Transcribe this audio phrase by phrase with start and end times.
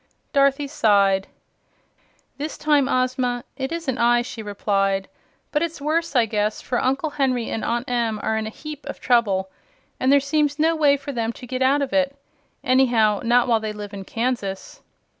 [0.33, 1.27] Dorothy sighed.
[2.39, 5.07] "This time, Ozma, it isn't I," she replied.
[5.51, 8.83] "But it's worse, I guess, for Uncle Henry and Aunt Em are in a heap
[8.87, 9.51] of trouble,
[9.99, 12.15] and there seems no way for them to get out of it
[12.63, 14.81] anyhow, not while they live in Kansas."